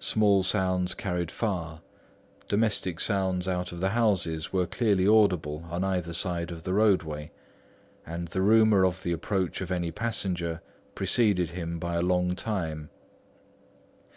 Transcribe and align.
Small 0.00 0.42
sounds 0.42 0.92
carried 0.92 1.30
far; 1.30 1.82
domestic 2.48 2.98
sounds 2.98 3.46
out 3.46 3.70
of 3.70 3.78
the 3.78 3.90
houses 3.90 4.52
were 4.52 4.66
clearly 4.66 5.06
audible 5.06 5.66
on 5.70 5.84
either 5.84 6.12
side 6.12 6.50
of 6.50 6.64
the 6.64 6.74
roadway; 6.74 7.30
and 8.04 8.26
the 8.26 8.42
rumour 8.42 8.84
of 8.84 9.04
the 9.04 9.12
approach 9.12 9.60
of 9.60 9.70
any 9.70 9.92
passenger 9.92 10.62
preceded 10.96 11.50
him 11.50 11.78
by 11.78 11.94
a 11.94 12.02
long 12.02 12.34
time. 12.34 12.90